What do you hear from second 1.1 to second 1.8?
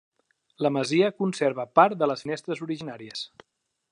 conserva